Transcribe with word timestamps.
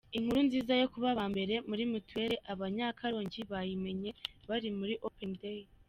Inkuru 0.17 0.39
nziza 0.47 0.73
yo 0.81 0.87
kuba 0.93 1.07
aba 1.13 1.25
mbere 1.33 1.53
muri 1.69 1.83
mutuelle 1.91 2.35
Abanyakarongi 2.53 3.39
bayimenye 3.51 4.09
bari 4.49 4.69
muri 4.79 4.93
Open 5.07 5.33
Day. 5.43 5.61